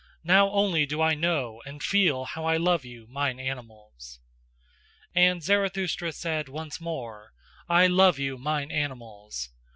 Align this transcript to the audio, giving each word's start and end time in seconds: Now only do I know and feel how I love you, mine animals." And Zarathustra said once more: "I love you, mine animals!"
Now 0.23 0.49
only 0.49 0.87
do 0.87 0.99
I 0.99 1.13
know 1.13 1.61
and 1.63 1.83
feel 1.83 2.25
how 2.25 2.43
I 2.45 2.57
love 2.57 2.83
you, 2.83 3.05
mine 3.05 3.39
animals." 3.39 4.19
And 5.13 5.43
Zarathustra 5.43 6.11
said 6.11 6.49
once 6.49 6.81
more: 6.81 7.33
"I 7.69 7.85
love 7.85 8.17
you, 8.17 8.39
mine 8.39 8.71
animals!" 8.71 9.49